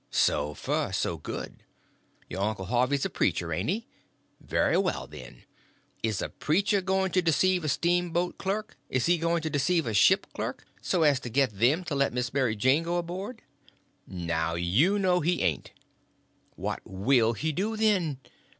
So 0.09 0.55
fur, 0.55 0.91
so 0.93 1.17
good. 1.19 1.63
Your 2.27 2.41
uncle 2.41 2.65
Harvey's 2.65 3.05
a 3.05 3.09
preacher, 3.11 3.53
ain't 3.53 3.69
he? 3.69 3.87
Very 4.39 4.75
well, 4.75 5.05
then; 5.05 5.43
is 6.01 6.23
a 6.23 6.29
preacher 6.29 6.81
going 6.81 7.11
to 7.11 7.21
deceive 7.21 7.63
a 7.63 7.69
steamboat 7.69 8.39
clerk? 8.39 8.77
is 8.89 9.05
he 9.05 9.19
going 9.19 9.43
to 9.43 9.49
deceive 9.51 9.85
a 9.85 9.93
ship 9.93 10.25
clerk?—so 10.33 11.03
as 11.03 11.19
to 11.19 11.29
get 11.29 11.59
them 11.59 11.83
to 11.83 11.93
let 11.93 12.13
Miss 12.13 12.33
Mary 12.33 12.55
Jane 12.55 12.81
go 12.81 12.97
aboard? 12.97 13.43
Now 14.07 14.55
you 14.55 14.97
know 14.97 15.19
he 15.19 15.43
ain't. 15.43 15.71
What 16.55 16.81
will 16.83 17.33
he 17.33 17.51
do, 17.51 17.77
then? 17.77 18.17